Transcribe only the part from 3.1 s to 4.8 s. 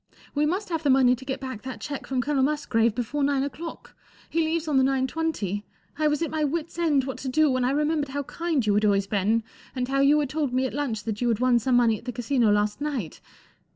nine o'clock—he leaves on